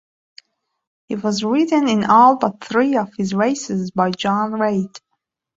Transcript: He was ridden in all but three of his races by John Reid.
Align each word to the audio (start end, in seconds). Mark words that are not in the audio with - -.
He 1.09 1.15
was 1.15 1.43
ridden 1.43 1.87
in 1.87 2.05
all 2.05 2.35
but 2.37 2.63
three 2.63 2.97
of 2.97 3.13
his 3.13 3.35
races 3.35 3.91
by 3.91 4.09
John 4.09 4.53
Reid. 4.53 4.89